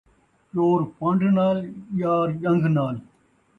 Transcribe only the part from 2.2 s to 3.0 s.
ڄن٘گھ نال